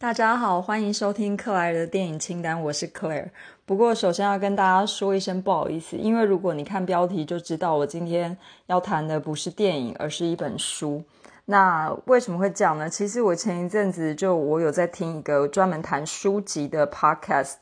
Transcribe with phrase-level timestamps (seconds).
[0.00, 3.28] 大家好，欢迎收听克莱尔的电影清单，我是 Claire。
[3.66, 8.34] 不过，首先要跟大家说一声不好意思，因为如果你看标题就知道，我今天
[8.64, 11.04] 要谈的不是电影，而是一本书。
[11.44, 12.88] 那为什么会这样呢？
[12.88, 17.56] 其实我前一阵子就我有在听一个专门谈书籍的 podcast，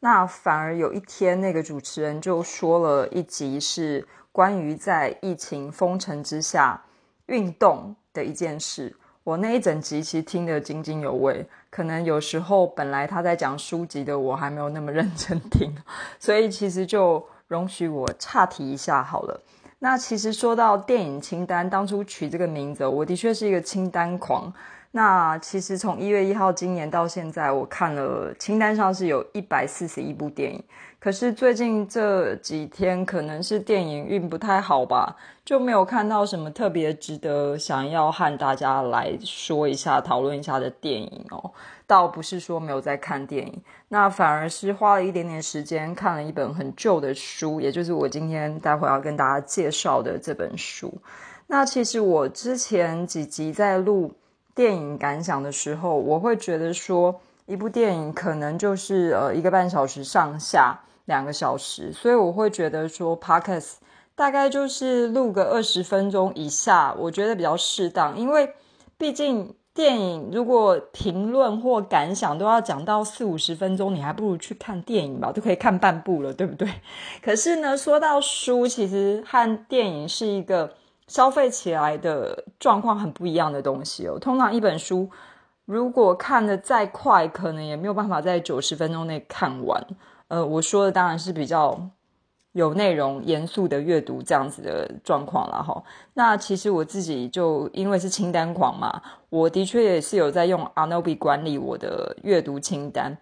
[0.00, 6.82] 那反而有一天那个主持人就说了一集是关于在疫情封城之下
[7.26, 8.92] 运动的一件事。
[9.26, 15.74] 我那一整集其实听得津津有味，可能有时候本来他在讲书籍的，我还没有那么认真听，
[16.20, 19.40] 所以其实就容许我岔题一下好了。
[19.80, 24.52] 那其实说到电影清单，当初取这个名字，我的确是一个清单狂。
[24.92, 30.62] 那其实从一月一号今年到现在，我看了清单上是有一百四十一部电影。
[31.06, 41.52] 可是最近这几天可能是电影运不太好吧，就没有看到什么特别值得想要和大家来说一下、讨论一下的电影哦。
[41.86, 50.92] 倒不是说没有在看电影，那反而是花了一点点时间看了一本很旧的书，也就是我今天待会要跟大家介绍的这本书。
[51.46, 54.12] 那其实我之前几集在录
[54.56, 60.76] 电影感想的时候，我会觉得说，一部电影可能就是呃一个半小时上下。
[61.06, 63.74] 两个小时，所以我会觉得说，podcast
[64.14, 68.16] 大概就是录个二十分钟以下，我觉得比较适当。
[68.16, 68.52] 因为
[68.98, 76.68] 毕竟电影如果评论或感想都要讲到四五十分钟，你还不如去看电影吧，都可以看半部了，对不对？
[77.22, 80.72] 可是呢，说到书，其实和电影是一个
[81.06, 84.18] 消费起来的状况很不一样的东西哦。
[84.18, 85.10] 通常一本书
[85.66, 89.86] 如果看的再快，可能也没有办法在九十分钟内看完。
[90.28, 91.90] 呃，我说的当然是比较
[92.52, 95.82] 有内容、严肃的阅读这样子的状况了哈。
[96.14, 103.18] 那其实我自己就因为是清单狂嘛，我的确也是有在用 Anobi 管理我的阅读清单。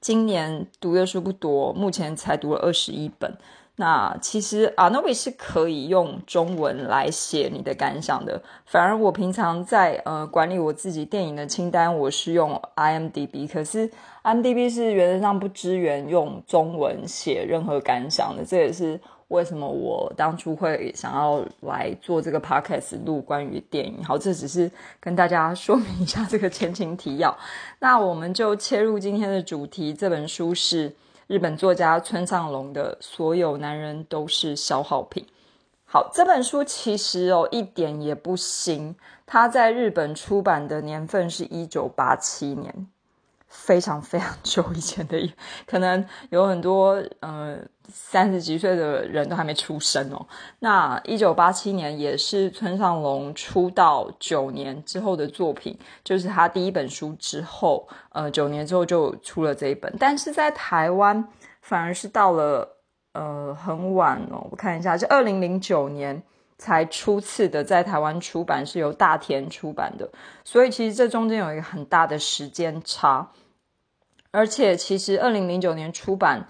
[0.00, 3.36] 今年读的书不多，目前才读了二十一本。
[3.80, 13.88] 那其实 Anobi 是可以用中文来写你的感想的，反而我平常在呃管理我自己电影的清单，我是用 IMDB，可是
[14.24, 24.02] IMDB 是原则上不支援用中文写任何感想的，这也是为什么我当初会想要来做这个 Podcast 录关于电影。
[24.02, 27.38] 好，这只是跟大家说明一下这个前情提要。
[27.78, 30.96] 那我们就切入今天的主题，这本书是。
[31.28, 35.22] 日本作家村上隆的《所有男人都是消耗品》。
[35.84, 38.96] 好，这本书其实哦一点也不新，
[39.26, 42.88] 它在日本出版的年份是一九八七年。
[43.46, 45.32] 非常非常久以前的，
[45.66, 47.58] 可能有很多呃
[47.88, 50.26] 三十几岁的人都还没出生哦。
[50.60, 59.92] 那一九八七年也是村上隆出道九年之后的作品，就是他第一本书之后，呃九年之后就出了这一本。
[59.98, 61.28] 但是在台湾
[61.60, 62.76] 反而是到了
[63.12, 66.22] 呃很晚哦，我看一下，是二零零九年
[66.56, 70.08] 才初次的在台湾出版，是由大田出版的。
[70.44, 73.30] 所以其实这中间有一个很大的时间差。
[74.30, 76.46] 而且，其实二零零九年出版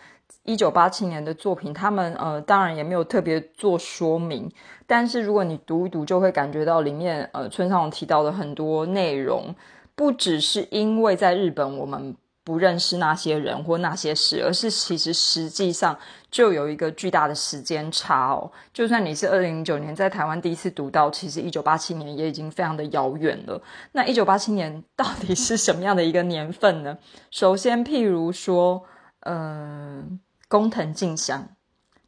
[0.48, 4.50] 一九八七年的作品，他们呃，当然也没有特别做说明。
[4.86, 9.54] 但是，如果你读一读，就会感觉到里面呃，村上提到的很多内容，
[9.94, 12.16] 不只是因为在日本我们。
[12.48, 15.94] 不认识那些人或那些事，而是其实实际上
[16.30, 18.50] 就有一个巨大的时间差哦。
[18.72, 23.60] 就算你是二零零九年在台湾第一次读到，其实一九八七年也已经非常的遥远了。
[23.92, 26.96] 那一九八七年到底是什么样的一个年份呢？
[27.30, 28.82] 首先，譬如说，
[29.26, 31.46] 嗯，工藤静香，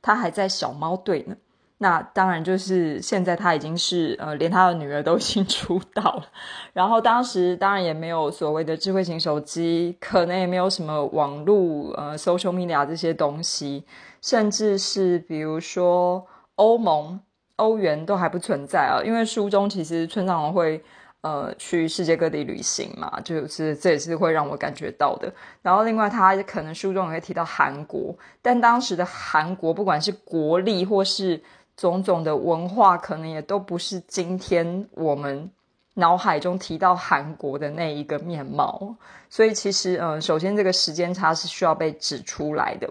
[0.03, 1.37] 他还在小猫队呢。
[1.83, 6.27] 那当然就是现在他已经是呃，连他的女儿都已经 出道了。
[6.75, 13.85] 然后当时当然也没有所谓的智慧型手机，可能也没有什么网络呃，social media 这些东西，
[14.21, 17.19] 甚至是比如说欧盟、
[17.57, 19.01] 欧元都还不存在啊。
[19.03, 20.85] 因为书中其实村上会
[21.23, 25.33] 呃去世界各地旅行嘛，就是这也是会让我感觉到的。
[25.63, 31.41] 然后另外他可能书中也会提到韩国，但当时的韩国不管是国力或是
[31.77, 35.51] 种种的文化可能也都不是今天我们
[35.95, 38.95] 脑海中提到韩国的那一个面貌，
[39.29, 42.89] 所以其实，呃，首先这个时间差是需要被指出来的。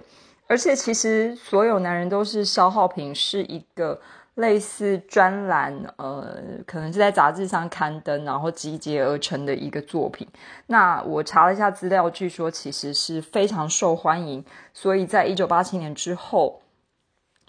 [0.47, 3.99] 而且，其实所有男人都是消耗品，是一个
[4.39, 10.27] 类似专栏，呃，可能是在杂志上刊登，然后集结而成的一个作品。
[10.67, 14.43] 那我查了一下资料，据说其实是非常受欢迎，
[14.73, 16.61] 所以在一九八七年之后。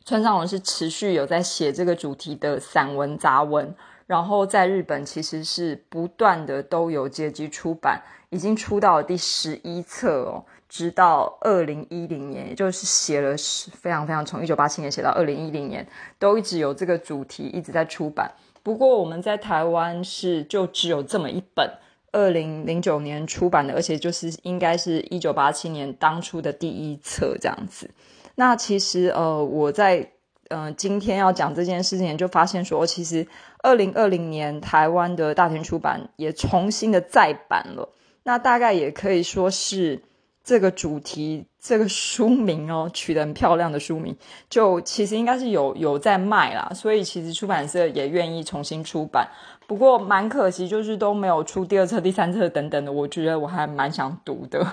[0.03, 3.73] 村上龙是持续有在写这个主题的散文杂文，
[4.07, 13.37] 然后在日本其实是不断的都有接机出版，已经出到了第十一册哦，直到二零一零年，也就是写了
[13.75, 15.87] 非常非常从一九八七年写到二零一零年，
[16.19, 18.33] 都一直有这个主题一直在出版。
[18.63, 21.71] 不过我们在台湾是就只有这么一本，
[22.13, 27.91] 二零零九年出版的，而且就是应该是一九八七年当初的第一册这样子。
[28.37, 30.13] 那其实呃我在。
[30.53, 33.25] 嗯，今天要讲这件事情，就发现说，其实
[33.63, 37.89] 二零二零年台湾的大田出版也重新的再版了。
[38.25, 40.03] 那大概也可以说是
[40.51, 44.17] 这个主题，这个书名哦， 取得很漂亮的书名，
[44.49, 46.73] 就其实应该是有有在卖啦。
[46.75, 49.29] 所以其实出版社也愿意重新出版。
[49.69, 52.91] 不过蛮可惜，就是都没有出第二册、第三册等等的。
[52.91, 54.67] 我觉得我还蛮想读的。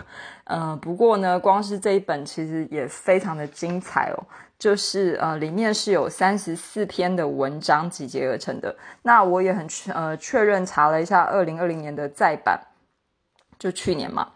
[0.45, 4.24] 嗯， 不过呢，光是这一本其实也非常的精彩哦。
[4.57, 8.75] 就是呃，里面是有三十四篇的文章集结而成的。
[9.03, 12.59] 那我也很呃确认查了一下，二零二零年的再版，
[13.59, 14.29] 就去年嘛，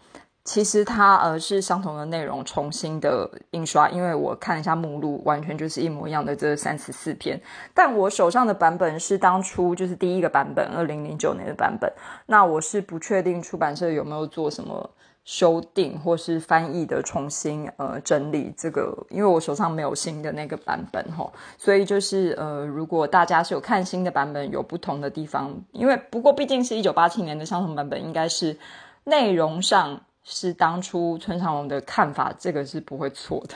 [0.43, 7.39] 其实它呃是相同的内容重新的印刷，因为我看一下目录，完全就是一模一样的这三十四篇。
[7.73, 11.91] 但我手上的版本是当初就是第一个版本，二零零九年的版本。
[12.25, 14.89] 那我是不确定出版社有没有做什么。
[15.23, 28.57] 修订或是翻译的重新呃整理这个，因为我手上没有新的那个版本哈，所以就是呃，如果大家是有看新的版本有不同的地方，因为不过毕竟是一九八七年的相同版本，应该是
[29.03, 33.55] 内容上是当初村上龙的看法，这个是不会错的。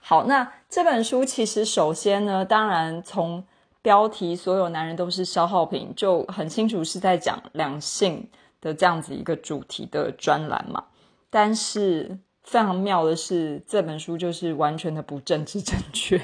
[0.00, 3.44] 好，那这本书其实首先呢，当然从
[3.82, 8.28] 标题“所有男人都是消耗品”就很清楚是在讲两性
[8.60, 10.84] 的这样子一个主题的专栏嘛。
[11.30, 16.20] 但是非常妙的是，这本书就是完全的不政治正确，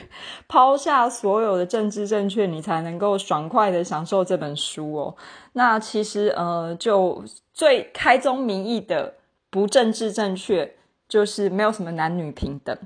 [0.48, 5.16] 抛下所有的政治正确，你才能够爽快的享受这本书哦。
[5.52, 7.24] 那其实呃，就
[7.54, 9.14] 最开宗明义的
[9.56, 10.70] 不政治正确，
[11.08, 12.76] 就是没有什么男女平等。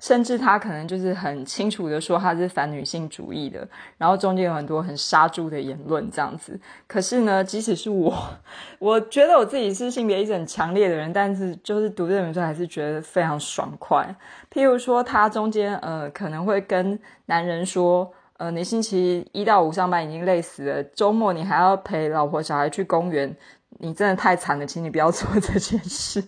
[0.00, 3.66] 甚至他可能就是很清楚的说他是反女性主义的，
[3.96, 6.58] 然后中间有很多很杀猪的言论这样子。
[6.86, 8.12] 可是呢，即使是我，
[8.80, 14.14] 我觉得我自己是性别意识很强烈的人，但是就是读这本书还是觉得非常爽快。
[14.52, 23.34] 譬如说，他中间呃可能会跟男人说，呃，你星期一到五上班已经累死了，周末你还要陪老婆小孩去公园，
[23.78, 26.22] 你真的太惨了，请你不要做这件事。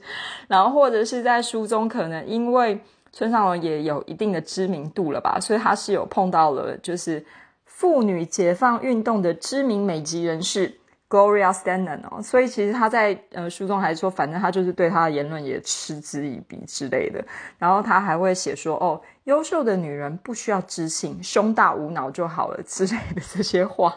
[0.49, 2.81] 然后或者是在书中可能因为。
[3.13, 7.25] 村上龙也有一定的知名度了吧，所以他是有碰到了就是
[7.65, 10.79] 妇女解放运动的知名美籍人士
[11.09, 17.25] Gloria Steinem 哦，所以其实他在呃书中还说，反正他就是对他的言论也嗤之以鼻之类的。
[17.57, 23.95] 然后他还会写说，哦，优秀的女人不需要知性，胸大无脑就好了之类的这些话。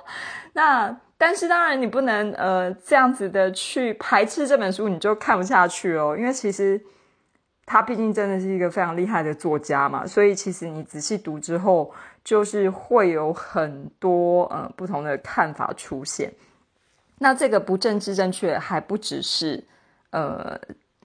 [0.54, 6.82] 那但是当然你不能呃这样子的去排斥这本书，你就看不下去哦，因为其实。
[7.72, 11.94] 他毕竟真的是一个非常厉害的作家嘛，所以其实你仔细读之后，
[12.24, 16.34] 就是会有很多呃不同的看法出现。
[17.20, 19.64] 那这个不政治正确还不只是
[20.10, 20.60] 呃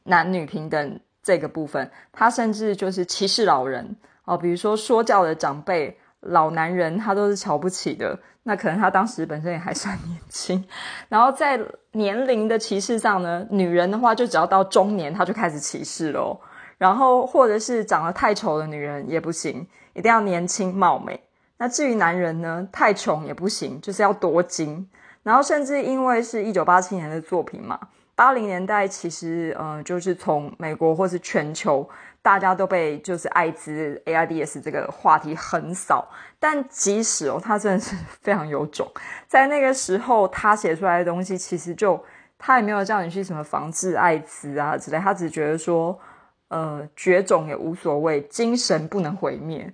[0.04, 3.94] 男女平等这个部分，他甚至就是歧视老人
[4.24, 5.94] 哦，比如说说教的长辈
[6.26, 8.18] 老男人，他都是瞧不起的。
[8.46, 10.62] 那可能他当时本身也还算年轻，
[11.08, 11.58] 然后在
[11.92, 16.38] 年龄的歧视上呢，女人的话就只要到中年，他就开始歧视咯。
[16.76, 21.18] 然后，或者是长得太丑的女人也不行，一定要年轻貌美。
[21.56, 24.86] 那至于男人呢，太穷也不行，就是要多金。
[25.22, 27.78] 然后，甚至因为是一九八七年的作品嘛，
[28.14, 31.88] 八零年代其实，呃，就是从美国或是全球，
[32.24, 36.08] 大家都被就是艾滋 AIDS 这个话题横扫。
[36.40, 38.90] 但即使哦，他真的是非常有种，
[39.28, 42.02] 在那个时候他写出来的东西，其实就
[42.38, 46.00] 他也没有叫你去什么防治艾滋啊之类，他只觉得说。
[46.48, 49.72] 呃，绝种也无所谓，精神不能毁灭。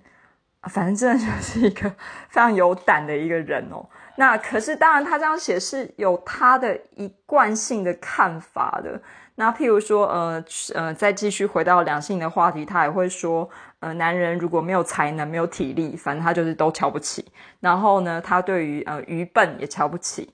[0.63, 1.87] 反正真的就是一个
[2.29, 3.85] 非常有胆的一个人哦。
[4.15, 8.99] 那可是，当然他这样写是有他的一贯性的看法的。
[9.35, 17.25] 那譬如说，呃呃，再继续回到两性的话题，他也会说，呃，男人如果没有才能、没有体力，反正他就是都瞧不起。
[17.59, 20.29] 然后呢，他对于呃愚笨也瞧不起，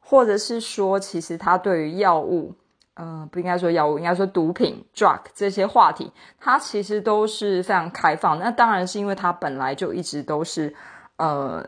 [0.00, 2.54] 或者是说，其实他对于药物。
[2.94, 8.38] 呃，不应该说药物，应该说毒品 （drug） 这些话题，他其实都是非常开放。
[8.38, 10.72] 那当然是因为他本来就一直都是，
[11.16, 11.66] 呃，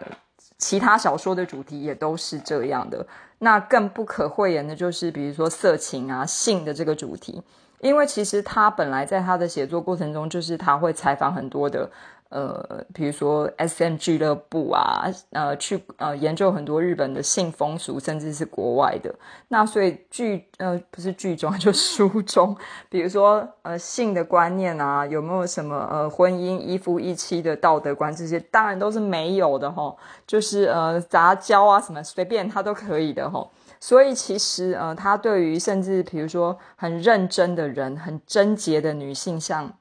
[0.58, 3.06] 其他小说的主题也都是这样的。
[3.38, 7.42] 那更不可讳言的就是，比如说色情啊、性的这个主题，
[7.80, 11.90] 因为其实他本来在他的写作过程中，就是他会采访很多的。
[12.34, 19.14] 呃，比如说 S M 俱乐部啊，呃，去呃研究很多日本的性风俗，甚至是国外的。
[19.46, 22.56] 那所以剧呃不是剧中， 就书中，
[22.88, 29.94] 比如说呃性的观念啊，有没有什么呃婚姻一夫一妻的道德观这些，当然都是没有的哈。
[30.26, 33.48] 就是呃杂交啊什么随便他都可以的哈。
[33.78, 39.72] 所以其实呃他对于甚至比如说很认真的人，很贞洁的女性，像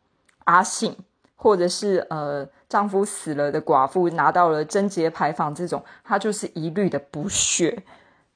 [0.44, 0.96] 阿信。
[1.44, 7.84] 或者是呃，丈夫死了的寡妇拿到了贞节牌坊，这种她就是一律的不屑。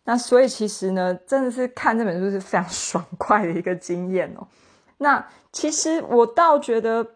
[0.04, 4.46] 那所以其实呢，真的是看这本书是非常 爽快的一个经验哦。
[4.98, 7.08] 那其实我倒觉得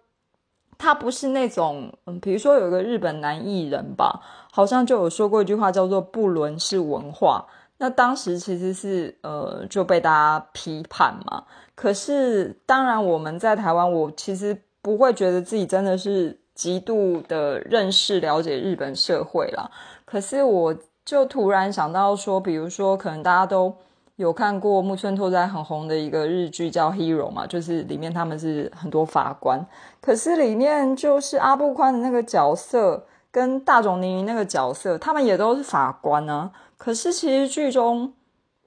[0.77, 7.45] 他不是那种，嗯，比如说有一个日本男艺人吧，好像就有说过一句话叫做“不伦是文化”。
[7.79, 11.43] 那当时其实是呃就被大家批判嘛。
[11.75, 14.61] 可是当然我们在台湾，我其实。
[14.81, 19.69] 不会觉得自己真的是极度的认识了解日本社会啦。
[20.05, 23.73] 可是我就突然想到说，比如说，可能大家都
[24.17, 29.65] 有看过木村拓哉很红的一个日剧叫《Hero》嘛，就是里面他们是很多法官，
[29.99, 36.51] 可是里面就是阿部宽的那个角色跟大冢宁宁那个角色，他们也都是法官啊。
[36.77, 38.13] 可是其实剧中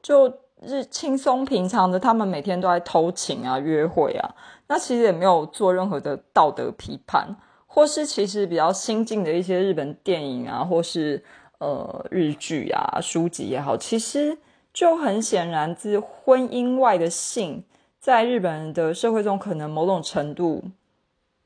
[0.03, 4.35] 就日轻松平常的，他们每天都在偷情啊、约会啊。
[4.67, 11.23] 那其实也没有做任何的道德批判，或是其实比较新进的一些日本电影啊，或是
[11.59, 14.39] 呃日剧啊、书籍也好，其实
[14.73, 17.63] 就很显然，自婚姻外的性，
[18.01, 20.65] 在日本人的社会中，可能某种程度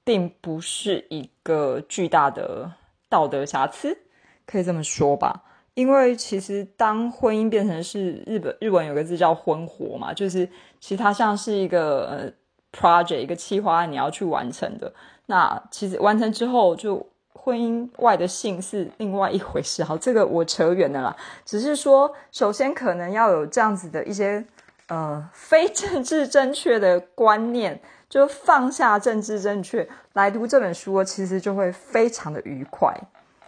[0.04, 2.70] 并不是一个巨大的
[3.08, 3.98] 道德瑕疵，
[4.46, 5.42] 可以这么说吧？
[5.74, 10.46] 因为其实当婚姻变成是日本日文有个字叫婚活嘛，就是
[10.78, 12.32] 其实它像是一个呃。
[12.72, 14.92] Project 一个企划你要去完成的，
[15.26, 19.82] 那其实完成之后，就婚姻外的性是另外一回事。
[19.82, 21.16] 好，这个我扯远了啦。
[21.44, 24.44] 只是说，首先可能要有这样子的一些
[24.88, 32.94] 呃非政治正确的观念，就放下政治正确来读这本书，其实就会非常的愉快。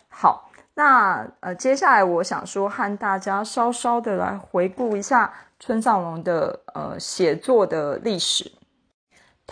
[0.08, 8.50] 好，那呃接下来我想说和大家稍稍的来回顾一下村上龙的呃写作的历史。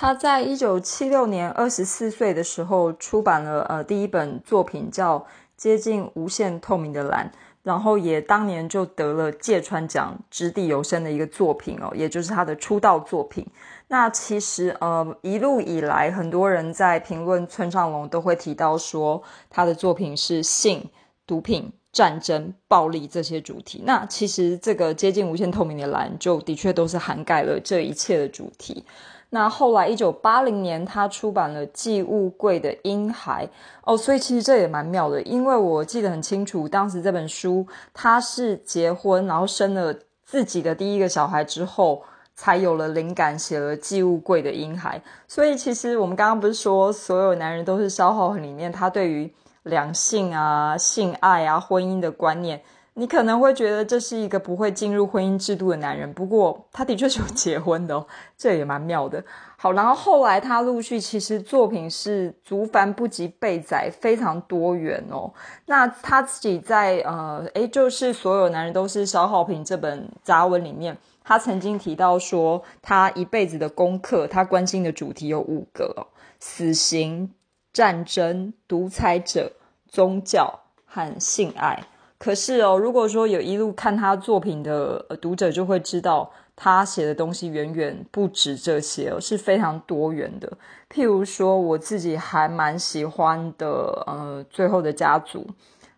[0.01, 5.19] 他在一九七六年二十四岁的时候出版了呃第一本作品叫
[5.57, 7.29] 《接近无限透明的蓝》，
[7.65, 13.45] 然后也当年就得了芥川奖掷地有声的一个作品哦，也就是他的出道作品。
[13.89, 20.89] 那其实呃一路以来，很多人在评论村上龙都会提到说他的作品是性、
[21.27, 23.83] 毒品、战争、暴力这些主题。
[23.85, 28.85] 那其实这个《接近无限透明的蓝》就的确都是涵盖了这一切的主题。
[29.31, 33.47] 那后来，一九八零年，他出版了《寄物柜的婴孩》
[33.85, 39.95] 哦，所以其实这也蛮妙的，因为我记得很清楚，当时这本书他是结婚，然后生了
[40.25, 42.03] 自己的第一个小孩之后，
[42.35, 44.99] 才有了灵感，写了《寄物柜的婴孩》。
[45.27, 49.31] 所以其实我们刚刚不是说，所有男人都是消耗里面他对于
[49.65, 52.63] 两性啊、性爱啊、婚姻的观念。
[52.99, 58.05] 你可能会觉得这是一个不会进入婚姻制度的男人，不过他的确是有结婚的哦，
[58.37, 59.25] 这也蛮妙的。
[59.57, 65.33] 好，然后后来他陆续其实作品是足繁不及备载，非常多元哦。
[65.67, 76.09] 那他自己在呃，诶，就是所有男人都是消耗品这本杂文里面，他曾经提到说，他一辈子的功课，他关心的主题有五个：
[76.41, 77.33] 死刑、
[77.73, 79.53] 战争、独裁者、
[79.87, 81.85] 宗教和性爱。
[82.19, 90.53] 可是哦，如果说有一路看他作品的读者就会知道，他写的东西远远不止这些哦，是非常多元的。
[90.91, 95.47] 譬如说，我自己还蛮喜欢的，呃，最后的家族，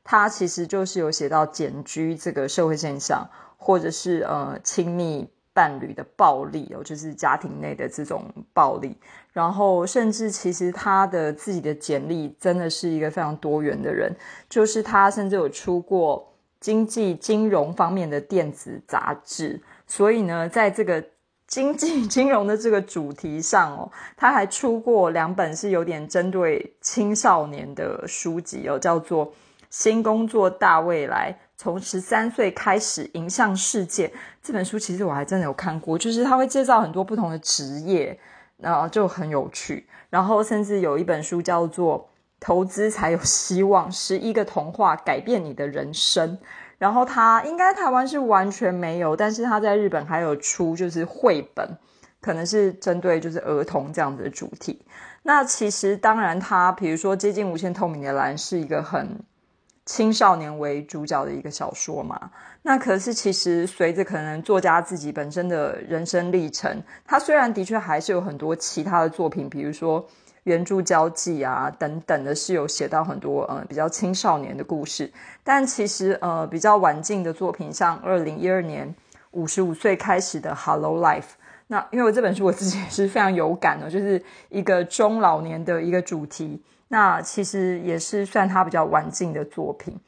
[0.05, 5.29] 他其实就是有写到简居这个社会现象，或者是呃亲密。
[5.53, 8.97] 伴侣的暴力哦，就是家庭内的这种暴力，
[9.33, 14.15] 然后甚至其实他的自己的简历真的是一个非常多元的人，
[14.49, 21.05] 就是他甚至有出过经济金融方面的电子杂志，所以呢，在这个
[21.47, 29.27] 经济 金融的这个主题上哦，他还出过两本是有点针对青少年的书籍哦，叫做
[29.69, 31.33] 《新工作大未来》。
[31.57, 34.11] 从十三岁开始迎向世界
[34.43, 38.19] 这本书，其实我还真的有看过，就是他会介绍很多不同的职业，
[38.57, 39.87] 然后就很有趣。
[40.09, 41.99] 然后甚至有一本书叫做
[42.41, 46.37] 《投资才有希望：十一个童话改变你的人生》。
[46.79, 51.77] 然后他应该台湾是完全没有，但是他在日本还有出就是绘本，
[52.23, 54.81] 可能是针对就是儿童这样子的主题。
[55.23, 59.21] 那其实当然，他比如说《接近无限透明的蓝》是一个很
[59.93, 62.31] 青少年为主角的一个小说嘛。
[62.63, 70.07] 那可是其实随着可能作家自己本身的人生历程，他虽然的确还是有很多其他的作品，比如说。
[70.45, 75.13] 原著交际啊等等的，是有写到很多呃比较青少年的故事，
[75.45, 78.93] 但其实呃比较晚近的作品，像二零一二年
[79.33, 81.21] 五十五岁开始的《Hello Life》，
[81.67, 89.99] 那因为我这本书我自己也是非常有感的，就是一个中老年的一个主题，那其实也是算他比较晚近的作品。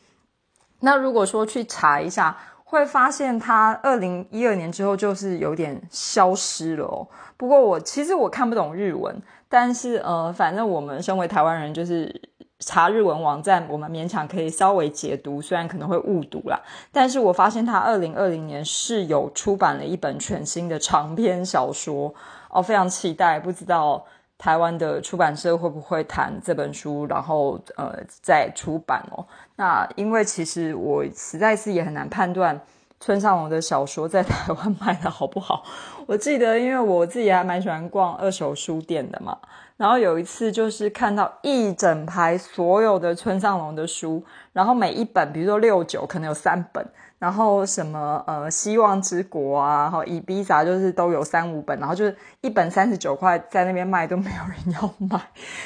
[0.81, 7.07] 那如果说去查一下，会发现他二零一二年之后就是有点消失了哦。
[7.37, 9.21] 不过我其实我看不懂日文。
[9.49, 12.23] 但是呃，反正我们身为台湾人，就是
[12.61, 16.59] 查日文网站，我们勉强可以稍微解读，虽然可能会误读啦。
[16.91, 22.15] 但是我发现他二零二零年是有出版了一本全新的长篇小说
[22.49, 24.03] 哦，非常期待，不知道
[24.43, 29.25] 台湾的出版社会不会谈这本书，然后呃再出版哦。
[29.55, 32.61] 那因为其实我实在是也很难判断。
[32.99, 35.65] 村上龙的小说在台湾卖的好不好？
[36.07, 39.39] 我记得，因为我自己还蛮喜欢逛二手书店的嘛。
[39.77, 46.85] 然后有一次就是看到一整排所有的村上龙的书，然后每一本，比如说六九，可能有三本，
[47.23, 55.23] 然后什么呃希望之国啊，然后以比萨就是都有三五本，然后就是一本三十九块，在那边卖都没有人要买，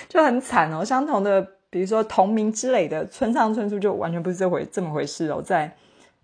[0.06, 0.84] 就很惨哦。
[0.84, 5.75] 相同的，比如说同名之类的村上春树，就完全不是这回这么回事哦，在。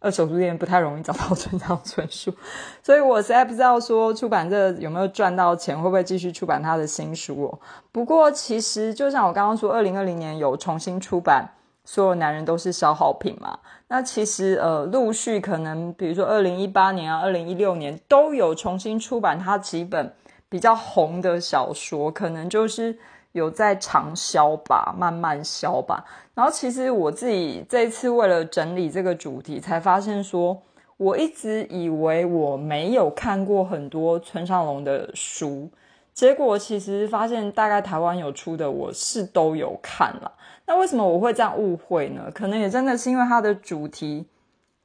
[0.05, 2.35] 二手书店不太容易找到村上春树，
[2.83, 7.59] 所以我实在不知道说出版社有没有赚到钱，会不会继续出版他的新书哦。
[7.93, 11.49] 不过其实就像我刚刚说，二零二零年有重新出版
[11.85, 13.59] 《所有男人都是消耗品》嘛，
[13.89, 20.15] 那其实呃陆续可能比如说二零一八年啊、二零一六年都有重新出版他几本
[20.49, 22.99] 比较红的小说，可能就是。
[23.33, 26.05] 有在长销吧，慢慢销吧。
[26.35, 30.61] 然后其实我自己这次为了整理这个主题，才发现说，
[30.99, 35.71] 我一直以为我没有看过很多村上龙的书，
[36.13, 40.31] 结果其实发现大概台湾有出的，我是都有看了。
[40.67, 42.31] 那为什么我会这样误会呢？
[42.35, 44.27] 可能也真的是因为它的主题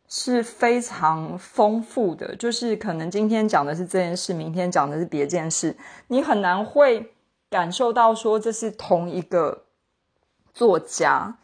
[0.08, 5.76] 是非常丰富的，就是可能今天讲的是这件事，明天讲的是别件事，
[6.08, 7.12] 你很难会。
[7.50, 9.64] 感受到说这是同一个
[10.54, 11.38] 作家，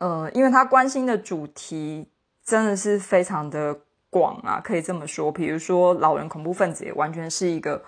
[0.00, 2.08] 呃，因为他关心的主题
[2.44, 3.78] 真的是非常的
[4.10, 5.30] 广啊，可以这么说。
[5.30, 7.80] 比如说老人恐怖分子也完全是一个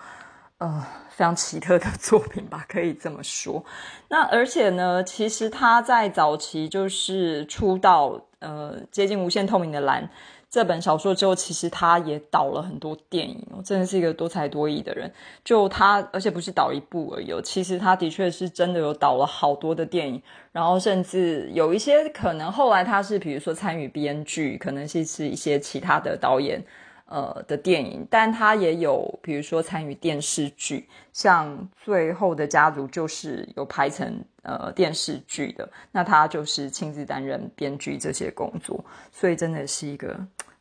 [0.57, 3.63] 呃非常奇特的作品吧，可以这么说。
[4.09, 10.09] 那而且呢，其实他在早期就是出道，呃，接近无限透明的蓝。
[10.49, 15.11] 这本小说之后，其实他也导了很多电影我，真的是一个多才多艺的人。
[15.43, 20.21] 就他，而且不是导一部而已，其实他的确是真的有导了好多的电影，
[20.53, 26.63] 然后甚至有一些可能后来他是比如说参与编剧，可能是是一些其他的导演
[27.07, 40.17] 呃的电影，但他也有比如说参与电视剧，像《最后的家族》就是有拍成呃电视剧的，那他就是亲自担任编剧这些工作，所以真的是一个。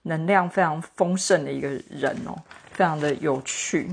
[0.09, 3.90] 能量非常丰盛的一个人哦，非常的有趣。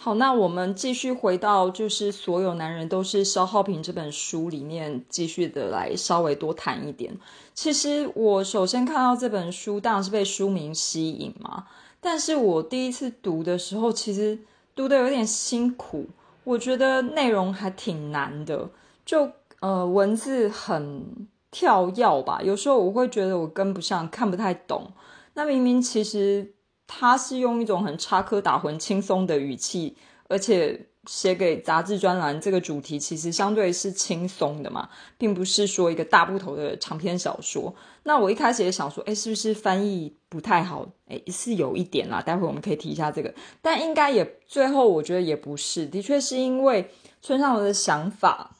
[0.00, 7.12] 好，那我们继续回到就是所有男人都是消耗品这本书里面，继续的来稍微多谈一点。
[7.52, 11.66] 其实我首先看到这本书，当然是被书名吸引嘛。
[12.00, 14.38] 但是我第一次读的时候，其实
[14.76, 16.06] 读的有点辛苦，
[16.44, 18.70] 我觉得内容还挺难的，
[19.04, 21.28] 就呃文字很。
[21.50, 24.92] 跳跃吧，有时候我会觉得我跟不上，看不太懂。
[25.32, 26.52] 那明明其实
[26.88, 29.96] 他是用一种很插科打诨、轻松的语气，
[30.26, 37.72] 而且写给杂志专栏这个主题，其实相对是轻松的嘛，并不是说一个大部头的长篇小说。
[38.02, 40.88] 那我一开始也想说，哎，是不是翻译不太好？
[41.08, 42.20] 哎，是有一点啦。
[42.20, 48.56] 待会我们可以提一下这个，但应该也最后我觉得也不是，的确是因为村上的想法。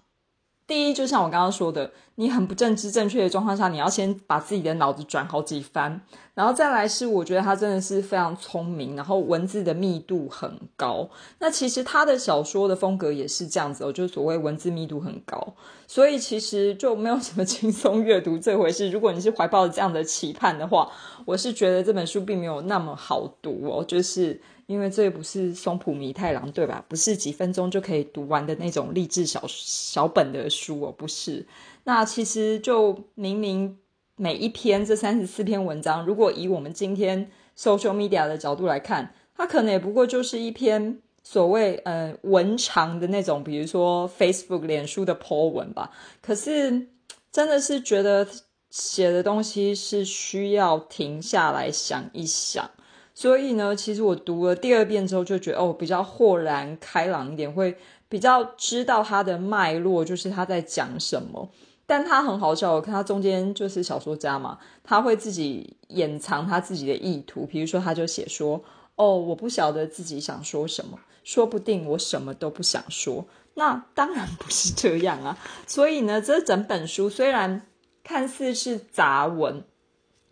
[0.69, 5.99] 第一，就像我刚刚说的，你很不正知正确的状况下，你要先把自己的脑子转好几番，
[6.35, 11.09] 然后再来是，我觉得他真的是非常聪明，然后文字的密度很高。
[11.39, 15.55] 那其实他的小说的风格也是这样子哦，就是所谓文字密度很高，
[15.87, 18.91] 所以其实就没有什么 轻松阅读这回事。
[18.91, 20.91] 如果你是怀抱这样的期盼的话，
[21.25, 24.39] 我是觉得这本书并没有那么好读哦，就是。
[24.69, 26.85] 因为这也不是松浦弥太郎对吧？
[26.89, 31.47] 不是几分钟就可以读完的那种励志小小本的书哦，不是。
[31.85, 33.79] 那其实就明明
[34.17, 45.91] 每一篇这三十四篇文章，如果以我们今天 social media 的角度来看，它可能也不过就是一篇所谓呃文长的那种，比如说 Facebook、脸书的 po 文吧。
[46.21, 46.89] 可是
[47.33, 48.29] 真的是觉得
[48.69, 52.71] 写的东西是需要停下来想一想。
[53.19, 57.77] 所以呢，其实我读了第二遍之后，就觉得哦，比较豁然开朗一点，会
[58.09, 61.51] 比较知道它的脉络，就是他在讲什么。
[61.85, 68.63] 但他很好笑，我看他中间就是小说家嘛，他会自己掩藏他自己的意图，比如说他就写说。
[68.95, 73.27] 哦，我不晓得自己想说什么，说不定我什么都不想说。
[73.55, 75.37] 那当然不是这样啊。
[75.67, 77.63] 所以呢，这整本书虽然
[78.05, 79.65] 看似是杂文，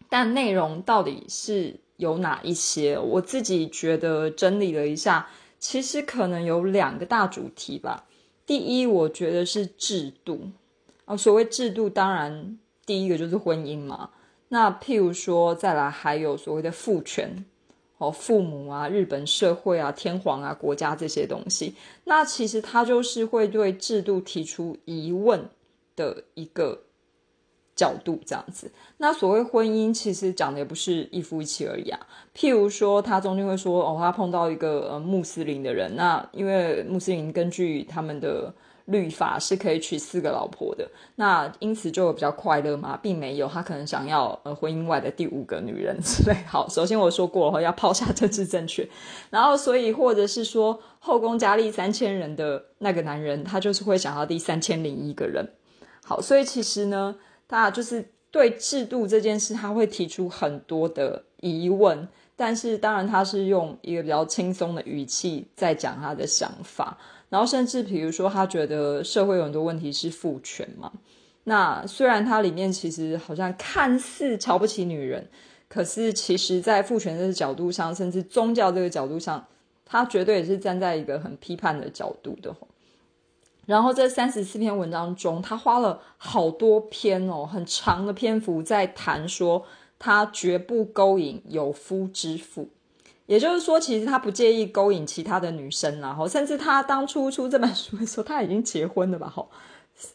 [0.09, 2.99] 但内容到底是有哪一些？
[2.99, 5.29] 我自己觉得整理了一下，
[5.59, 8.07] 其实可能有两个大主题吧。
[8.45, 10.51] 第一，我觉得是制度
[11.05, 11.17] 啊。
[11.17, 14.11] 所谓制度，当然第一个就是婚姻嘛。
[14.49, 17.45] 那譬如说，再来还有所谓的父权。
[17.99, 25.49] 哦，父母啊，日本社会啊，天皇啊，国家这些东西，那其实他就是会对制度提出疑问
[25.97, 26.83] 的一个
[27.77, 28.69] 角度，这样子。
[28.97, 32.01] 那所谓婚姻，其实讲的也不是一夫一妻而已啊。
[32.35, 38.53] 譬如说，他中间会说，哦，他碰到一个呃穆斯林的人，那因为穆斯林根据他们的。
[38.87, 42.97] 律法是可以娶四个老婆的，那因此就比较快乐吗？
[43.03, 46.37] 并没有，他可能想要呃婚姻外的第五个女人之类。
[46.47, 48.89] 好，首先我说过了，要抛下政治正确，
[49.29, 55.45] 然后所以或者是说后宫佳丽三千人的那个男人，他就是会想要第三千零一个人。
[56.05, 57.17] 好，所以其实呢，
[57.49, 66.99] 他就是对制度这件事，他会提出很多的疑问，但是当然他是用一个比较轻松的语气在讲他的想法。
[67.29, 70.93] 然后甚至比如说，他觉得社会有很多问题是父权嘛。
[71.43, 75.29] 那虽然他里面其实好像看似瞧不起女人，
[75.69, 79.45] 可是其实在父权这个角度上，甚至宗教这个角度上，
[79.85, 82.55] 他绝对也是站在一个很批判的角度的。
[83.67, 89.65] 然后这三十四篇文章中，他花了好多篇哦，很长的篇幅在谈说，
[89.99, 92.69] 他绝不勾引有夫之妇。
[93.27, 99.29] 也就是说，其实他不介意勾引其他的女生，然后甚至他当初出这本书的时候，他已经结婚了吧？
[99.29, 99.51] 吼，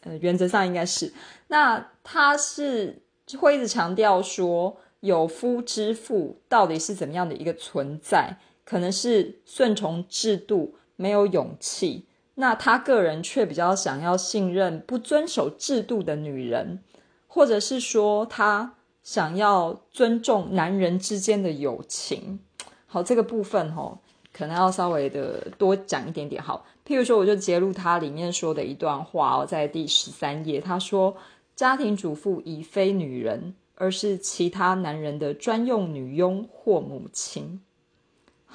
[0.04, 1.12] 呃，原则上应该是。
[1.48, 3.02] 那他是
[3.38, 8.38] 会一直强调说，有夫之妇到底是怎么样的一个存在？
[8.64, 12.06] 可能是顺从制度，没有勇气。
[12.42, 16.80] 那他个人却比较想要信任不遵守制度的女人，
[17.28, 18.74] 或者是说他
[19.04, 22.40] 想要尊重男人之间的友情。
[22.88, 24.00] 好，这个部分哈，
[24.34, 26.42] 可能要稍微的多讲一点点。
[26.42, 31.16] 好，譬如说，我就揭露他里面说的一段话哦，在第十三页，他说
[31.56, 37.62] ：“家庭主妇已非女人，而是其他男人的专用女佣或母亲。”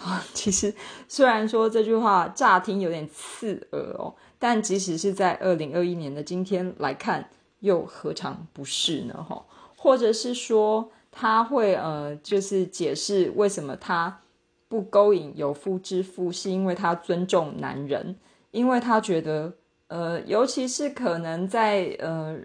[0.02, 0.74] 啊， 其实
[1.08, 7.28] 虽然说这句话乍听有点刺耳哦，但即使是在二零二一年的今天来看，
[7.60, 9.26] 又何尝不是呢？
[9.28, 9.44] 哈，
[9.76, 14.20] 或者是说他会呃，就是解释为什么他。
[14.68, 18.16] 不勾引有夫之妇，是因为他尊重男人，
[18.50, 19.52] 因为他觉得，
[19.86, 22.36] 呃，尤其是可能在呃，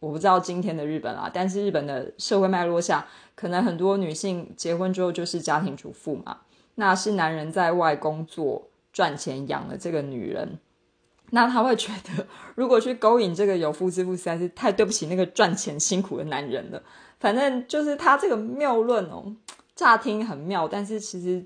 [0.00, 6.38] 我不知道今天的日本啊，但是日本的社会脉络下，可能很多女性结婚之后就是家庭主妇嘛，
[6.78, 10.58] 那是男人在外工作赚钱养了这个女人，
[11.30, 16.82] 那他会觉得，如果去勾引这个有夫之妇，实在是太对不起那个赚钱辛苦的男人了。
[17.20, 19.34] 反正就是他这个谬论哦，
[19.74, 21.44] 乍听很妙，但是其实。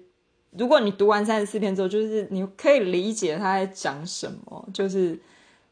[0.59, 5.19] 如果你读完三十四篇之后，就是你可以理解他在讲什么，就是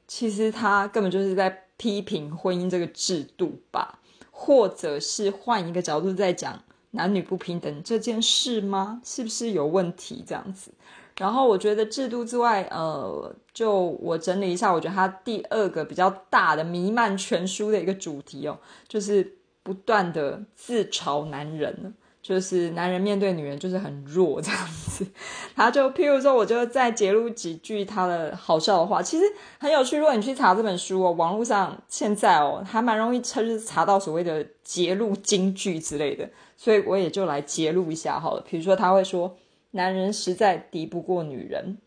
[0.09, 3.99] 其实他根本就是在批评婚姻这个制度吧，
[4.31, 6.59] 或者是换一个角度在讲
[6.93, 9.01] 男女不平等这件事吗？
[9.05, 10.71] 是不是有问题这样子？
[11.19, 25.07] 然后我觉得制度之外，呃，就我整理一下，我觉得他第二个比较大的弥漫全书的一个主题哦，就是不断的自嘲男人就是男人面对女人就是很弱这样子，
[25.57, 29.25] 他就譬如说，我就再揭露几句他的好笑的话，其实
[29.59, 29.99] 很有趣。
[29.99, 36.29] 如果你去查这本书哦，网络上现在哦还蛮容易查，就是查到所谓的揭露金句之类的，
[36.63, 38.45] 所以我也就来揭露一下好了。
[38.47, 39.35] 比如说他会说，
[39.71, 41.79] 男人实在敌不过女人，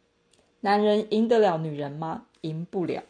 [0.62, 2.24] 男人赢得了女人吗？
[2.42, 3.04] 赢不了。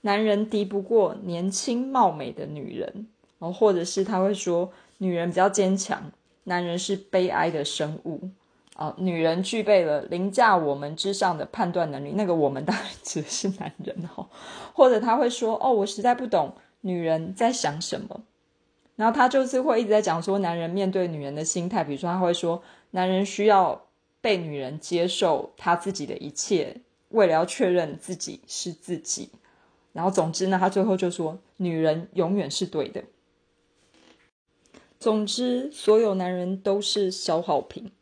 [0.00, 3.06] 男人敌不过年轻貌美的女人，
[3.38, 6.10] 哦，或者是他会说，女人比较坚强。
[6.42, 8.30] 男人是悲哀的生物
[8.74, 12.10] 啊，女人具备了凌驾我们之上的判断能力。
[12.16, 14.26] 那个我们当然指的是男人哦，
[14.74, 18.22] 或者他会说：“哦，我实在不懂女人在想什么。”
[18.98, 23.86] 然后他就是会一直在讲说，男人面对女人的心态，比如说他会说，男人需要
[24.20, 26.80] 被女人接受他自己的一切，
[27.10, 29.30] 为了要确认自己是自己。
[29.92, 33.04] 然后总之呢，他最后就说：“女人永远是对的。”
[34.98, 37.92] 总之，所有男人都是消耗品。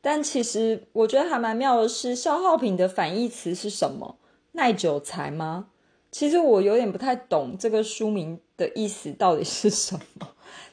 [0.00, 4.16] 但其实我觉得还蛮妙的是，消耗品的反义词是什么？
[4.52, 5.68] 耐久材吗？
[6.10, 10.28] 其实我有点不太懂这个书名的意思到底是什么，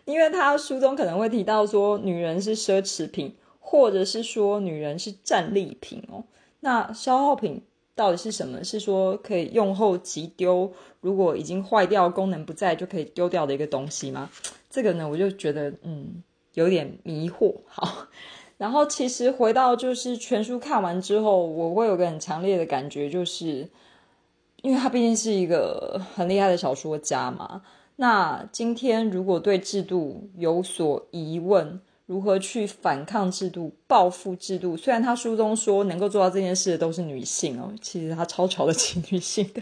[0.05, 6.23] 因为他书中可能会提到说女人是奢侈品，或者是说女人是战利品哦。
[6.59, 7.61] 那消耗品
[7.95, 8.63] 到底是什么？
[8.63, 14.29] 是说可以用后即丢，如果已经坏掉、功能不在就可以丢掉的一个东西吗？
[14.69, 17.53] 这个呢，我就觉得嗯有点迷惑。
[17.65, 18.07] 好，
[18.57, 23.69] 然后其实回到就是全书看完之后，我会有个很强烈的感觉，就是。
[24.61, 27.61] 因为他毕竟是一个很厉害的小说家嘛，
[27.95, 34.75] 那今天如果对制度有所疑问，如何去反抗制度、报复制度？
[34.75, 39.61] 虽然他书中说能够做到这件事的都是女性哦，其实他超瞧得起女性的。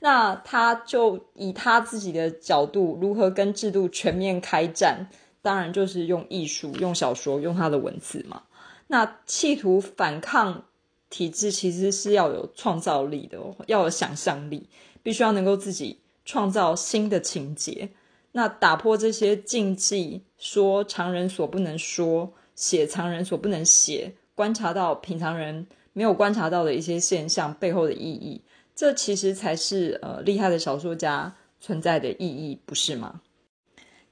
[0.00, 5.08] 那他就以他自己的角度，如何跟制度全面开战？
[5.42, 8.42] 当然就是用艺术、用小说、用他的文字嘛。
[8.86, 10.64] 那企图反抗。
[11.10, 14.68] 体制其实是要有创造力的，要有想象力，
[15.00, 17.90] 必须要能够自己创造新的情节。
[18.32, 28.42] 那打破这些禁忌，说常人所不能说，写常人所不能写，观察到平常人没有观察到的一些现象背后的意义，
[28.74, 33.20] 这其实才是呃厉害的小说家存在的意义，不是吗？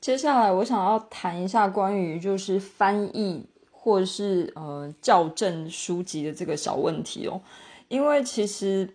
[0.01, 3.47] 接下来我想要谈一下关于就是翻译。
[3.85, 7.43] 或者是呃校正书籍的这个小问题哦，
[7.89, 8.89] 因为其实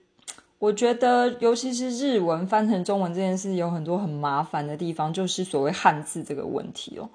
[0.59, 7.09] 我觉得，尤其是日文翻成中文这件事，有很多很麻烦的地方，就是所谓汉字这个问题哦。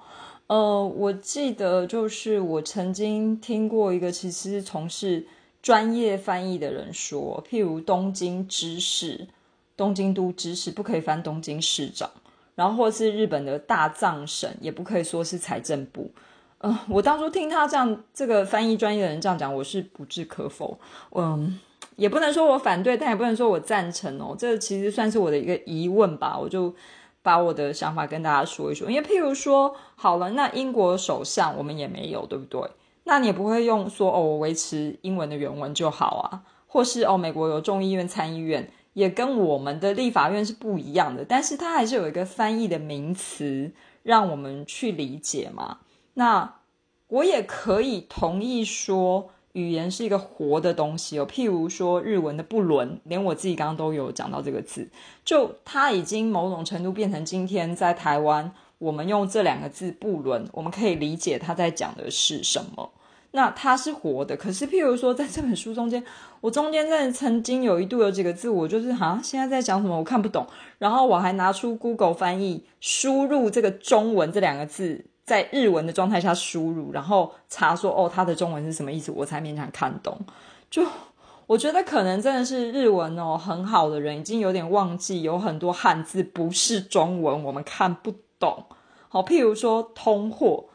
[0.47, 5.25] 呃，我记得就是我曾经听过一个其实从事
[5.61, 9.27] 专业翻译的人说，譬如东京知事、
[9.75, 12.09] 东京都知事不可以翻东京市长，
[12.55, 16.11] 然后或是日本的大藏省也不可以说是财政部。
[16.59, 20.77] 嗯，我当初听他这样这个翻译专业的人这样讲，我是不置可否。
[21.11, 21.59] 嗯，
[21.95, 24.35] 也不能说我反对，但也不能说我赞成哦。
[24.37, 26.37] 这其实算是我的一个疑问吧。
[26.39, 26.73] 我就
[27.21, 28.89] 把我的想法跟大家说一说。
[28.89, 32.61] 因为譬如说，好了，那英国首相我们也没有，对不对？
[33.05, 36.43] 那你也不会用说哦，我维持英文的原文就好啊。
[36.67, 45.77] 或是哦，美国有众议院、参议院，也跟我们的立法院是不一样的，但是它还是有一个翻译的名词，让我们去理解嘛。
[46.15, 46.55] 那
[47.09, 51.25] 我也可以同意说，语言是一个活的东西哦。
[51.25, 54.87] 譬如说日文的“不伦”，连我自己刚刚都有讲到这个字，
[55.25, 62.91] 就它已经某种程度变成今天在台湾，我们用这两个字“不伦”，我们可以理解他在讲的是什么。
[63.35, 66.03] 那它是活的，可是譬如说在这本书中间，
[66.39, 70.45] 我中间在曾经有一度有几个字，我就是哈，现在在讲什么，我看不懂。
[70.77, 75.05] 然后我还拿出 Google 翻译，输入这个中文这两个字。
[75.25, 80.17] 在日文的状态下输入，然后查说哦，它的中文是什么意思，我才勉强看懂。
[80.69, 80.85] 就
[81.47, 88.65] 我觉得可能真的是日文哦很好的人已经有点忘记，有很多汉字不是中文，我们看不懂。
[89.09, 90.65] 好，譬如说通货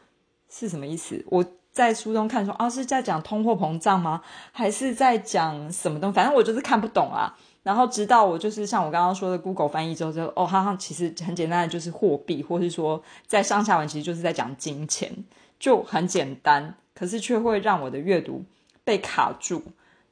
[0.49, 1.23] 是什么意思？
[1.29, 4.21] 我在书中看说啊，是在讲通货膨胀吗？
[4.51, 6.15] 还是在讲什么东西？
[6.15, 7.37] 反正我就是看不懂啊。
[7.69, 15.15] 然后直到我就是像我刚刚说的，Google 翻译之后，就哦，它其实很简单的，就是货币，或是说在上下文其实就是在讲金钱，
[15.59, 18.43] 就很简单，可是却会让我的阅读
[18.83, 19.61] 被卡住。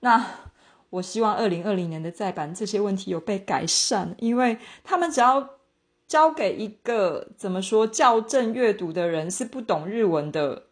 [0.01, 0.23] 那
[0.91, 5.49] 我希望二零二零年的再版这些问题有被改善，因为他们只要
[6.07, 10.66] 交给一个怎么说校正阅读的人是不懂日文的。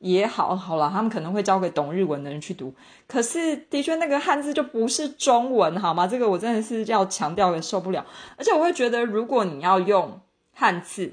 [0.00, 2.74] 也好好了，他们可能会交给懂日文的人去读。
[3.06, 6.06] 可是，的确那个汉字就不是中文，好吗？
[6.06, 8.04] 这个我真的是要强调的，受不了。
[8.36, 10.20] 而且我会觉得，如果你要用
[10.52, 11.12] 汉字，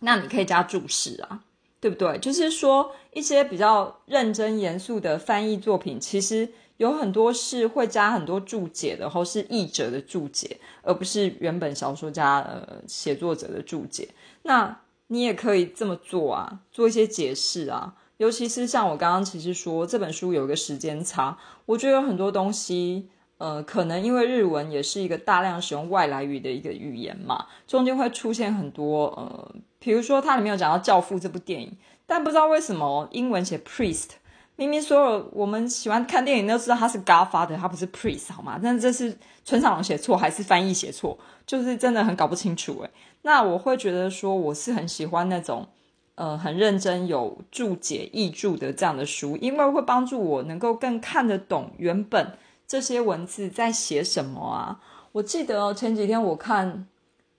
[0.00, 1.44] 那你可以加注释啊，
[1.80, 2.18] 对不对？
[2.18, 14.08] 就是说，一些比较认真严肃的翻译作品，其实有很多是会加很多注解的，或是译者的注解，而不是原本小说家呃写作者的注解。
[14.42, 14.76] 那
[15.12, 17.94] 你也可以这么做啊，做一些解释啊。
[18.16, 34.10] 尤其是像我刚刚其实说这本书有一个时间差，我觉得有很多东西，呃，可能因为日文也是一个大量使用外来语的一个语言嘛，中间会出现很多呃，比如说它里面有讲到《教父》这部电影，但不知道为什么英文写 priest，
[34.56, 38.60] 明明所有我们喜欢看电影都知道他是 Godfather，他不是 priest 好吗？
[38.62, 41.18] 但这是村上龙写错还是翻译写错？
[41.46, 42.90] 就是真的很搞不清楚诶。
[43.22, 45.66] 那我会觉得说，我是很喜欢那种
[46.14, 52.36] 呃很认真有注解译注的这样的书，因为会帮助我能够更看得懂原本
[52.66, 54.80] 这些文字在写什么啊。
[55.12, 56.86] 我记得前几天我看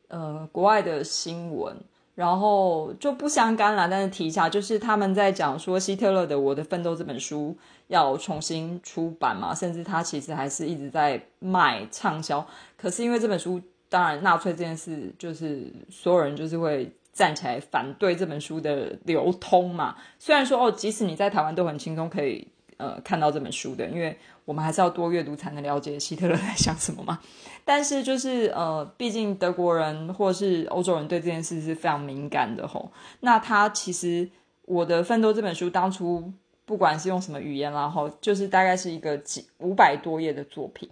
[0.08, 1.78] 呃国外的新闻。
[2.16, 12.46] 然后就不相干了，但是提一下，就是他们在讲说希特勒的《我的奋斗》这本书要重新出版嘛，甚至他其实还是一直在卖畅销。
[12.78, 19.96] 可是因为这本书，当然纳粹这件事，就是所有人就是会站起来反对这本书的流通嘛。
[20.20, 22.48] 虽然说哦，即使你在台湾都很轻松可以
[22.78, 27.20] 呃看到这本书的，因为我们还是要多阅读才能了解希特勒在想什么嘛。
[27.66, 32.92] 但是就是呃，毕竟德国人或是欧洲人对这件事是非常敏感的吼。
[33.22, 34.30] 那他其实
[34.66, 36.32] 我的奋斗这本书当初
[36.66, 40.90] 不管是用什么语言然后就是大概是一个几五百多页的作品。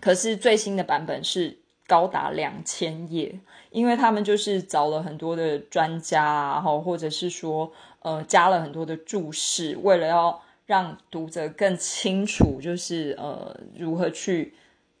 [0.00, 3.38] 可是最新的版本是高达两千页，
[3.70, 14.54] 因为他们就是找了很多的专家啊，后或者是说呃加了很多的注释，为了要让读者更清楚，就是呃如何去。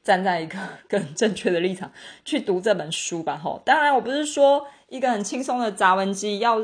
[0.06, 0.56] 站在一个
[0.88, 1.90] 更正确的立场
[2.24, 3.60] 去读这本书吧，吼！
[3.64, 6.60] 当然，我不是说一个很轻松的杂文机要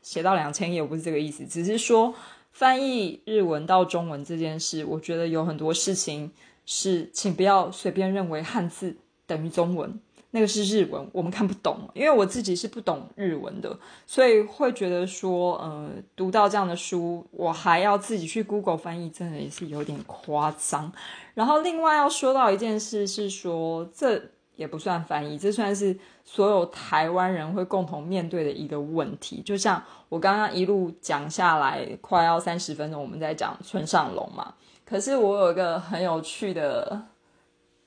[0.00, 2.14] 写到两千页，我不是这个意思，只是说
[2.50, 6.32] 翻译日文到中文这件事，我觉得有很多事情
[6.64, 10.00] 是，请不要随便认为汉字等于中文。
[10.30, 13.74] 那个是日文，我们看不懂，因为我自己是不懂日文的，
[14.06, 20.92] 所以会觉得说，呃，读到这样的书，我还要自己去 Google 翻译，真的也是有点夸张。
[21.32, 24.22] 然后另外要说到一件事是说，这
[24.56, 29.40] 也不算翻译，这算是所有台湾人会共同面对的一个问题。
[29.40, 34.52] 就像我刚刚一路讲下来，快要三十分钟，我们在讲村上龙嘛，
[34.84, 37.00] 可是我有一个很有趣的。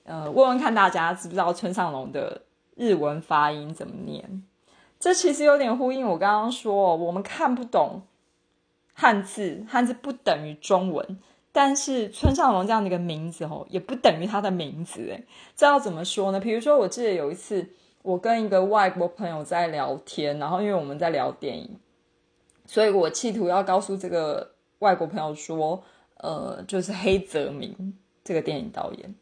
[0.03, 2.41] 呃，问问看大家知不知道村上龙的
[2.75, 4.43] 日文发音怎么念？
[4.99, 8.01] 这其实有点呼应我刚刚说，我们看不懂
[8.93, 11.19] 汉字，汉字不等于中文，
[11.51, 16.39] 但是村上龙这样的一个名字哦，也不等于他的名字诶，这要怎么说呢？
[16.39, 17.67] 比如说，我记得有一次
[18.03, 21.79] 我跟一个外国朋友在聊天，然后因为我们在聊电影，
[22.65, 25.83] 所以我企图要告诉这个外国朋友说，
[26.17, 29.15] 呃，就是黑泽明这个电影导演。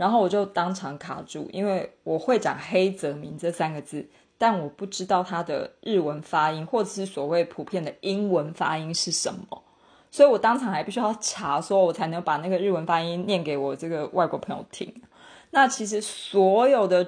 [0.00, 4.08] 然后我就当场卡住，因为我会讲黑泽明这三个字，
[4.38, 9.62] 但我不知道他的日文发音，或者是所谓普遍的英文发音是什么，
[10.10, 14.90] 所以我当场还必须要查，说我才能把那个日文发音念给我这个外国朋友听。
[15.50, 17.06] 那其实所有的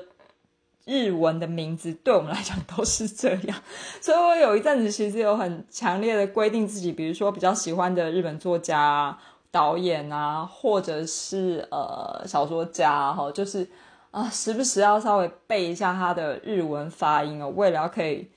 [0.85, 3.57] 日文的名字对我们来讲都是这样，
[4.03, 9.19] 所以我有一阵子其实有很强烈的规定自己，比如说比较喜欢的日本作家。
[9.53, 13.69] 导演啊，或者是呃小说家哈，就是
[14.11, 18.29] 啊，时不时要稍微背一下他的日文发音哦，为了可以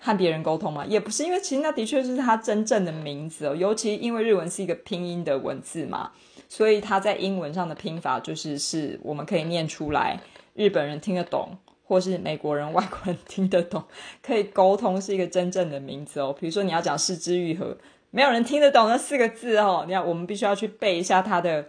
[0.00, 0.86] 和别人沟通嘛。
[0.86, 6.10] 也不是因为其实那的确是他真正的名字哦，尤其因为日文是一个拼音的文字嘛，
[6.48, 10.18] 所以他在英文上的拼法就是是我们可以念出来，
[10.54, 13.84] 日本人听得懂，或是美国人、外国人听得懂，
[14.22, 16.34] 可以沟通是一个真正的名字哦。
[16.40, 17.76] 比如说你要讲四之愈合。
[18.14, 21.66] 没有人听得懂那四个字哦，你看，我们必须要去背一下它的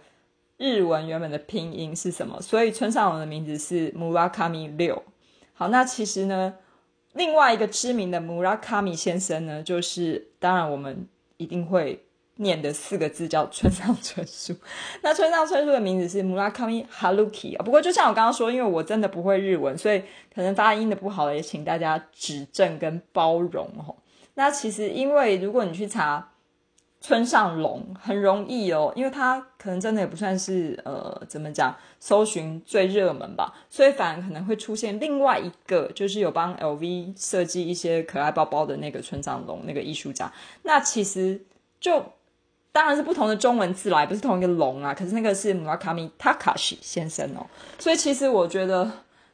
[0.58, 2.40] 日文原本的拼音是什么。
[2.40, 5.02] 所以村上龙的名字是 Murakami 六。
[5.54, 6.54] 好，那其实呢，
[7.14, 12.04] 另外一个知名的 Murakami 先生呢，就是当然我们一定会
[12.36, 14.54] 念的四个字叫村上春树。
[15.02, 17.64] 那村上春树的名字是 Murakami Haruki 啊。
[17.64, 20.00] 不过就像我刚刚说，因为我真的不会日文，所以
[20.32, 23.96] 可能发音的不好，也请大家指正跟包容哦。
[24.34, 26.30] 那其实因为如果你去查。
[27.06, 40.32] 村上龙很容易哦，因为他可能真的也不算是呃，怎么讲，搜寻最热门吧，所以反而可能会出现另外一个，就是有帮 LV 设计一些可爱包包的那个村上龙那个艺术家。
[40.64, 41.40] 那其实
[41.78, 42.04] 就
[42.72, 44.92] 当然是不同的中文字来，不是同一个龙啊。
[44.92, 47.46] 可是那个是 Murakami Takashi 先生哦，
[47.78, 48.90] 所以其实我觉得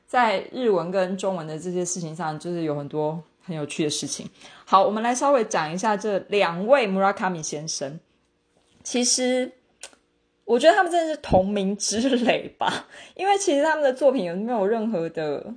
[0.06, 3.22] 在日文跟中文的这些事情上，就是有很多。
[3.44, 4.28] 很有趣的事情。
[4.64, 8.00] 好，我们来稍微讲一下这两位 Murakami 先生。
[8.82, 9.52] 其实，
[10.44, 15.54] 我觉得他们真的是同名之类吧，因为其实他们的作品有没有任何的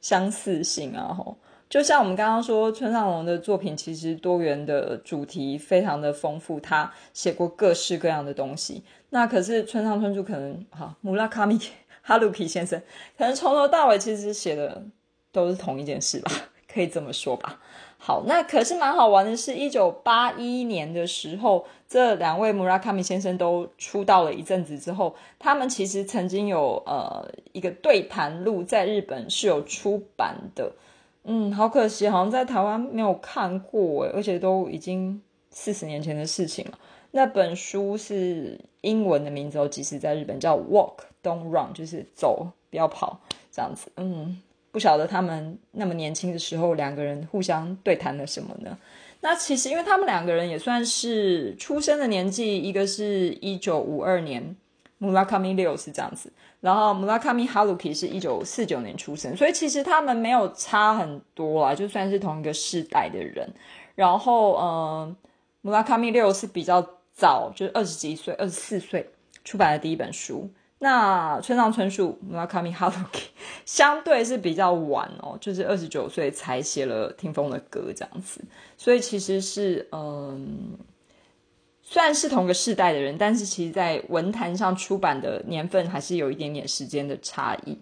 [0.00, 1.14] 相似性啊？
[1.14, 1.36] 吼，
[1.68, 8.82] 就像我们刚刚说，村上龙的作品其实多元的主题非常的丰富，他写过各式各样的东西。
[9.10, 11.64] 那可是村上春树可能， 哈，Murakami
[12.04, 12.82] Haruki 先生
[13.16, 14.84] 可能从头到尾其实写的
[15.30, 16.30] 都是同一件事吧。
[16.74, 17.60] 可以这么说吧。
[17.96, 30.72] 好，那可是蛮好玩的是，一九八一年的时候，这两位 Murakami 先生都出道了一阵子之后，他们其实曾经有呃一个对谈录在日本是有出版的。
[31.22, 36.78] 嗯，好可惜，好像在台湾没有看过，而且都已经四十年前的事情了。
[37.12, 43.20] 那本书是英文的名字，即使在日本叫《Walk Don't Run》，就是走不要跑
[43.50, 43.90] 这样子。
[43.96, 44.42] 嗯，
[44.74, 48.76] 不晓得他们那么年轻的时候两个人互相对谈了什么呢？
[49.20, 54.56] 那其实因为他们两个人也算是出生的年纪，一个是一九五二年。
[55.00, 63.46] Murakami 六是这样子，然后 Murakami Haruki 是一九四九年出生，所以其实他们没有差很多啦，就算是同一个世代的人。
[63.94, 65.16] 然后，嗯
[65.62, 66.80] ，Murakami 六是比较
[67.12, 69.10] 早，就是二十几岁，二十四岁
[69.44, 70.48] 出版的第一本书。
[70.78, 73.28] 那村上春树 Murakami Haruki
[73.64, 78.40] 相对是比较晚哦，就是二十九岁才写了《听风的歌》这样子，
[78.76, 80.78] 所以其实是嗯。
[81.86, 87.78] 虽然是同个世代的人，但是其实在文坛上出版的年份还是有一点点时间的差异。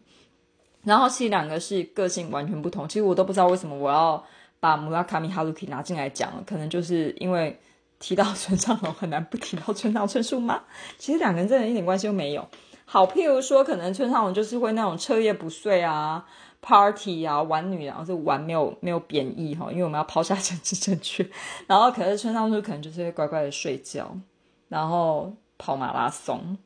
[0.82, 2.88] 然后其实两个是个性完全不同。
[2.88, 4.22] 其实我都不知道为什么我要
[4.58, 7.56] 把 Murakami Haruki 拿进来讲了，可能就是因为
[8.00, 10.64] 提到村上龙很难不提到村上春树吗？
[10.98, 12.48] 其实两个人真的一点关系都没有。
[12.92, 16.26] 好，譬如说，可能村上龙就是会那种彻夜不睡啊。
[16.60, 21.26] Party 啊，玩女，然后是玩没有没有贬义哈，因为我们要抛下政治正确。
[21.66, 24.14] 然后可是村上就可能就是会乖乖的睡觉，
[24.68, 26.58] 然后跑马拉松，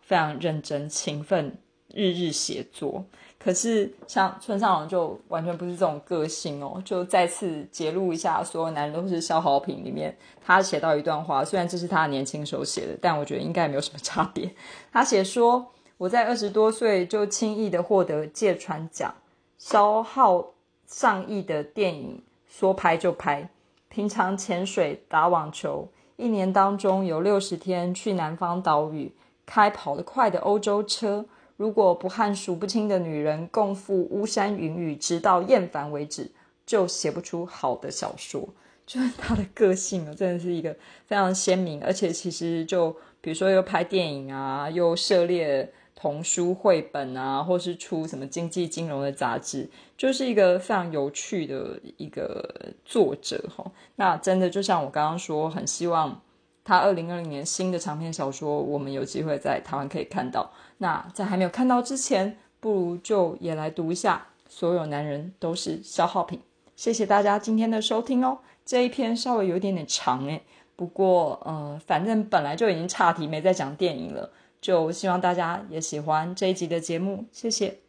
[0.00, 1.58] 非常认真勤奋，
[1.92, 3.04] 日日写作。
[3.44, 6.80] 可是像村上龙就完全不是这种个性哦。
[6.82, 14.50] 就再次揭露一下，所有男人都是消耗品里面，他写到一段话，虽然这是他年轻时候写的，但我觉得应该没有什么差别。
[14.90, 15.66] 他写说
[15.98, 19.14] ：“我在二十多岁就轻易的获得芥川奖。”
[19.58, 20.46] 消耗
[20.86, 23.50] 上亿的电影，说拍就拍。
[23.90, 25.86] 平常潜水、打网球，
[26.16, 29.12] 一年当中有六十天去南方岛屿，
[29.44, 31.26] 开跑得快的欧洲车。
[31.56, 36.30] 如果不和数不清的女人共赴巫山云雨，直到厌烦为止，
[36.66, 38.48] 就写不出好的小说。
[38.86, 40.76] 就是他的个性啊，真的是一个
[41.06, 42.90] 非常鲜明，而且其实就
[43.20, 45.72] 比如说又拍电影啊，又涉猎。
[45.96, 53.64] 童书绘本啊，或是出什么经济金融的杂志，就是一个非常有趣的一个作者哈。
[53.96, 56.20] 那真的就像我刚刚说，很希望
[56.62, 60.52] 他二零二零年新的长篇小说，我们有机会在台湾可以看到。
[60.78, 64.26] 那在还没有看到之前，不如就也来读一下。
[64.48, 66.40] 所有男人都是消耗品。
[66.76, 68.38] 谢谢大家今天的收听哦。
[68.64, 70.42] 这一篇稍微有一点点长诶，
[70.76, 74.30] 不过呃，反正本来就已经岔题，没再讲电影了。
[74.60, 77.83] 就希望大家也喜欢这一集的节目，谢谢。